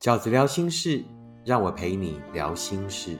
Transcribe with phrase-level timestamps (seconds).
[0.00, 1.04] 饺子聊心事，
[1.44, 3.18] 让我陪你聊心事。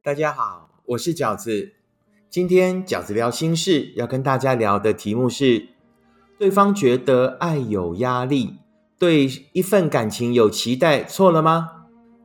[0.00, 1.72] 大家好，我是饺子。
[2.30, 5.70] 今天饺子聊心事要跟大家聊的题目是：
[6.38, 8.58] 对方觉得爱有压力，
[8.96, 11.77] 对一份感情有期待，错了吗？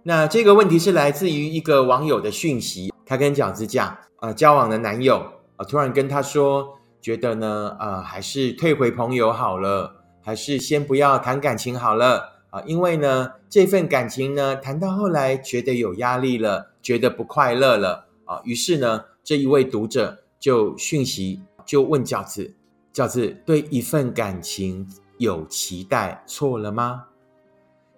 [0.06, 5.26] 那这个问题是来自于一个网友的讯息，他跟饺子讲，呃，交往的男友
[5.56, 22.54] 啊，突然跟他说，觉得呢，呃，还是退回朋友好了，还是先不要谈感情好了啊，因为呢，这份感情呢，谈到后来觉得有压力了，觉得不快乐了啊，于是呢，这一位读者就讯息就问饺子，
[22.94, 24.86] 饺子对一份感情
[25.18, 27.06] 有期待，错了吗？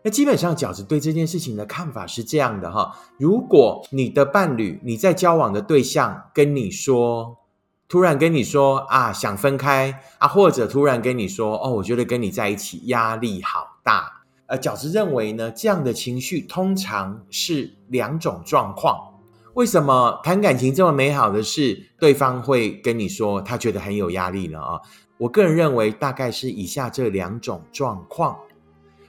[0.06, 7.40] 那基本上饺子对这件事情的看法是这样的哈，如果你的伴侣你在交往的对象跟你说，
[7.88, 19.16] 突然跟你说啊想分开啊，或者突然跟你说哦，我觉得跟你在一起压力好大，呃，饺子认为呢，这样的情绪通常是两种状况。
[19.56, 24.80] 为什么谈感情这么美好的事，对方会跟你说他觉得很有压力了啊？
[25.18, 28.38] 我个人认为大概是以下这两种状况。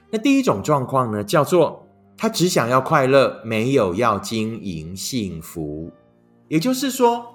[0.09, 1.85] 那第一种状况呢，叫做
[2.17, 5.91] 他只想要快乐，没有要经营幸福。
[6.47, 7.25] 也就是说，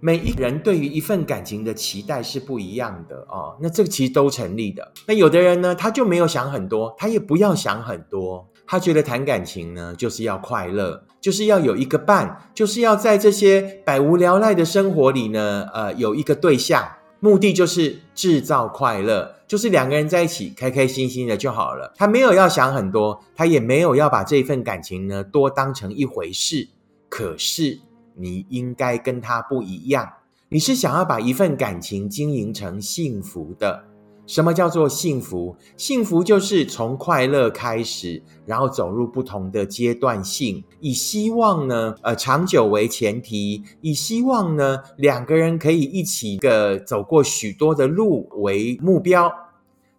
[0.00, 3.56] 每一个人对于一份感情的期待是不一样的哦。
[3.60, 4.92] 那这个其实都成立的。
[5.06, 16.88] 那有的人呢，他就没有想很多，他也不要想很多，他觉得谈感情呢，就是要快乐，就是要有一个伴，就是要在这些百无聊赖的生活里呢，呃，有一个对象。
[17.20, 21.92] 目的就是制造快乐，就是两个人在一起开开心心的就好了。
[21.96, 26.68] 他没有要想很多，他也没有要把这份感情呢多当成一回事。
[27.08, 27.80] 可是
[28.14, 30.08] 你应该跟他不一样，
[30.48, 33.84] 你是想要把一份感情经营成幸福的。
[34.28, 35.56] 什么叫做幸福？
[35.78, 49.32] 幸福就是从快乐开始，然后走入不同的阶段性，以希望呢，呃，长久为前提，以希望呢，两个人可以一起个走过许多的路为目标。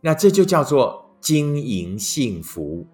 [0.02, 2.86] 那这就叫做经营幸福。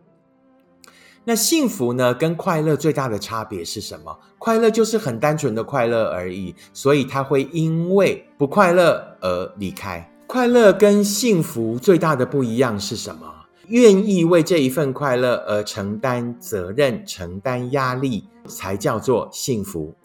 [1.25, 4.17] 那幸福呢，跟快乐最大的差别是什么？
[4.39, 10.09] 快乐就是很单纯的快乐而已，所以他会因为不快乐而离开。
[10.35, 13.33] 快乐跟幸福最大的不一样是什么？
[13.69, 19.95] 愿意为这一份快乐而承担责任、承担压力，才叫做幸福。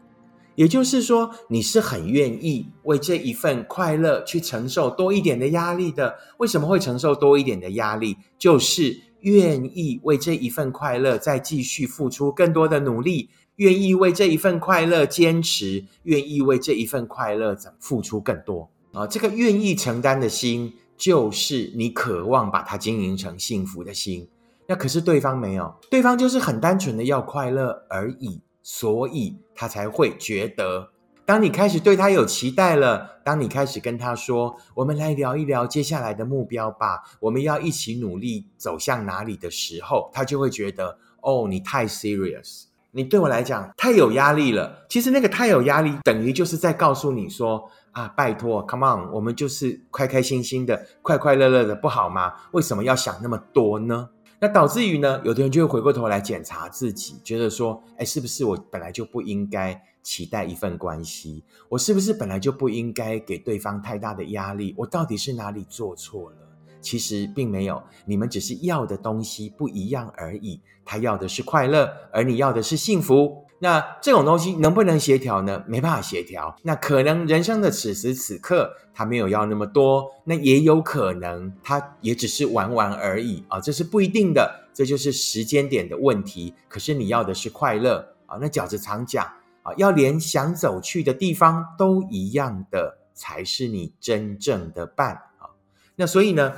[0.55, 6.15] 也就是说，你是很愿意为这一份快乐去承受多一点的压力的。
[6.39, 8.17] 为什么会承受多一点的压力？
[8.39, 18.71] 就是愿意为这一份快乐再继续付出更多的努力，愿意为这一份快乐坚持，愿意为这一份快乐怎付出更多。
[18.93, 24.29] 啊，这个愿意承担的心，就是你渴望把它经营成幸福的心。
[24.67, 30.91] 那可是对方没有，对方就是很单纯的要快乐而已，所以他才会觉得，
[31.25, 44.85] 当你开始对他有期待了，当你开始跟他说，我们来聊一聊接下来的目标吧，我们要一起努力走向哪里的时候，他就会觉得，哦，你太 serious，你对我来讲太有压力了。
[44.89, 47.71] 其实那个太有压力，等于就是在告诉你说。
[47.93, 52.33] 啊，拜托，Come on，我们就是开开心心的、快快乐乐的，不好吗？
[52.53, 54.11] 为什么要想那么多呢？
[54.39, 61.45] 那导致于呢，有的人就会回过头来检查自己，觉得说，哎，是不是我本来就不应该期待一份关系？
[61.69, 64.75] 我是不是本来就不应该给对方太大的压力？
[64.79, 66.37] 我到底是哪里做错了？
[66.81, 70.59] 其实并没有，你们只是要的东西不一样而已。
[70.87, 73.45] 他要的是快乐，而你要的是幸福。
[73.63, 75.63] 那这种东西能不能协调呢？
[75.67, 76.57] 没办法协调。
[76.63, 86.55] 那可能人生的此时此刻，他没有要那么多，那也有可能他也只是玩玩而已啊，这是不一定的，这就是时间点的问题。
[86.69, 89.27] 可是你要的是快乐啊，那饺子常讲
[89.63, 95.53] 啊，要连想走去的地方都一样的，才是你真正的伴啊。
[95.97, 96.55] 那所以呢？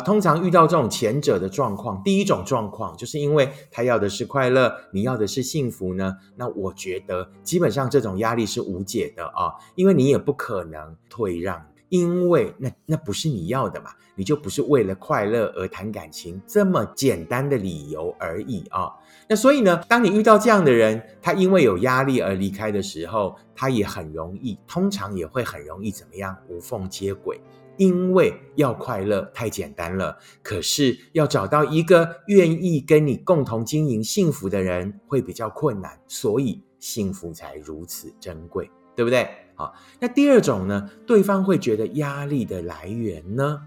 [0.00, 6.16] 通常遇到这种前者的状况，第一种状况就是因为他要的是快乐，你要的是幸福呢。
[6.36, 18.92] 那我觉得基本上这种压力是无解的啊，因为你也不可能退让，因为那那不是你要的嘛，你就不是为了快乐而谈感情这么简单的理由而已啊。
[19.28, 27.40] 那所以呢，当你遇到这样的人，他因为有压力而离开的时候，他也很容易，通常也会很容易怎么样，无缝接轨。
[27.76, 39.28] 因为要快乐太简单了，可是要找到一个愿意跟你共同经营幸福的人会比较困难，所以幸福才如此珍贵，对不对？
[39.54, 43.62] 好，那第二种呢，对方会觉得压力的来源呢，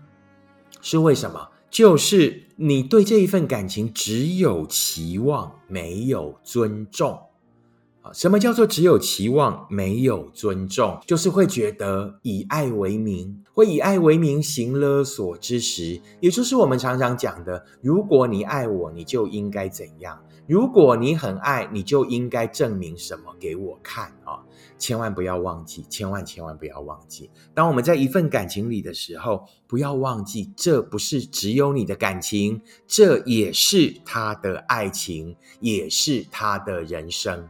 [0.81, 1.49] 是为什么？
[1.69, 7.19] 就是你对这一份感情只有期望，没有尊重。
[8.13, 10.99] 什么叫做只有期望没有尊重？
[11.05, 20.17] 就是会觉得以爱为名，会以爱为名行勒索之时，也就是我们常常讲的：如果你爱我，你就应该怎样；
[20.47, 24.43] 如果你很爱，你就应该证明什么给我看啊！
[24.77, 37.47] 千万不要忘记，千万千万不要忘记，当我们在一份感情里的时候，不要忘记，这不是只有你的感情，这也是他的爱情，也是他的人生。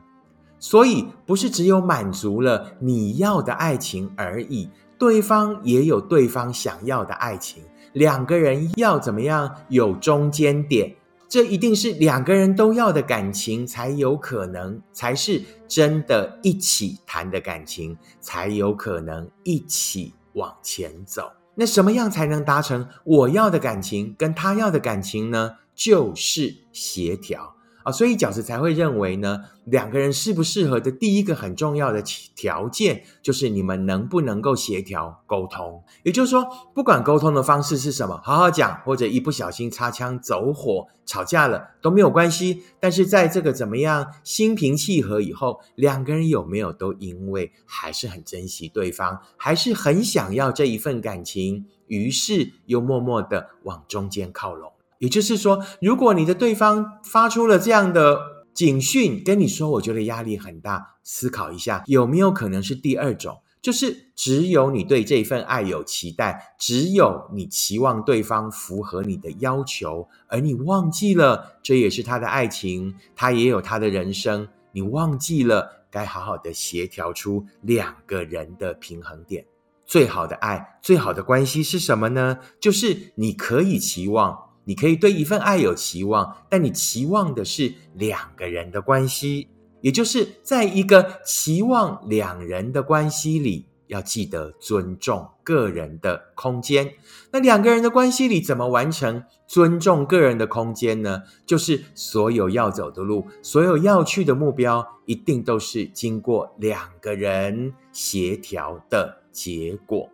[0.60, 7.64] 所以，不是只有满足了你要的爱情而已，对方也有对方想要的爱情。
[7.94, 10.96] 两个人要怎么样有中间点？
[11.28, 21.32] 这一定是两个人都要的感情才有可能，才是真的一起谈的感情，才有可能一起往前走。
[21.56, 25.58] 那什么样才能达成我要的感情跟他要的感情呢？
[25.76, 27.56] 就是协调。
[27.84, 32.02] 啊，所以饺子才会认为呢，两个人适不适合的第一个很重要的
[32.36, 35.84] 条件，就是你们能不能够协调沟通。
[36.04, 42.64] 也就是说，不管沟通的方式是什么，好好讲，或者一不小心擦枪走火吵架了都没有关系。
[42.80, 54.72] 但是在这个怎么样心平气和以后，两个人有没有都因为还是很珍惜对方，还是很想要这一份感情，于是又默默的往中间靠拢。
[55.00, 58.20] 也就是说，如果你的对方发出了这样的
[58.54, 79.46] 警讯，跟你说，我觉得压力很大，思考一下，有没有可能是第二种，就是只有你对这份爱有期待，只有你期望对方符合你的要求，而你忘记了这也是他的爱情，他也有他的人生，你忘记了该好好的协调出两个人的平衡点。
[79.86, 82.40] 最好的爱，最好的关系是什么呢？
[82.60, 84.49] 就是你可以期望。
[84.70, 89.48] 你可以对一份爱有期望，但你期望的是两个人的关系，
[89.82, 96.94] 也就是在一个期望两人的关系里，要记得尊重个人的空间。
[97.32, 101.24] 那两个人的关系里怎么完成尊重个人的空间呢？
[101.48, 110.08] 就是所有要走的路，所有要去的目标，一定都是经过两个人协调的结果。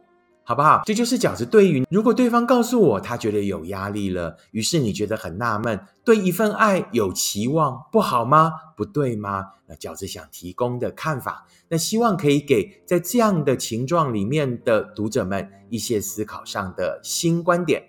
[0.46, 0.84] 好不好？
[0.86, 8.52] 这就是饺子对于如果对方告诉我他觉得有压力了，于是你觉得很纳闷，对一份爱有期望不好吗？
[8.78, 9.48] 不对吗？
[9.68, 17.84] 那饺子想提供的看法，那希望可以给在这样的情状里面的读者们一些思考上的新观点。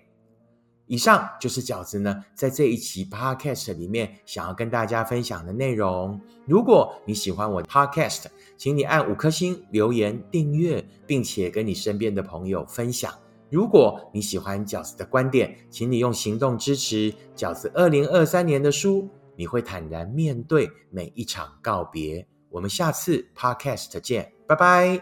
[0.87, 6.19] 以上就是饺子呢，在这一期 podcast 里面想要跟大家分享的内容。
[6.45, 8.25] 如果你喜欢我的 podcast，
[8.57, 13.13] 请你按五颗星、留言、订阅，并且跟你身边的朋友分享。
[13.49, 19.09] 如果你喜欢饺子的观点，请你用行动支持饺子二零二三年的书。
[19.35, 22.27] 你会坦然面对每一场告别。
[22.49, 24.99] 我们下次 podcast 见，拜拜。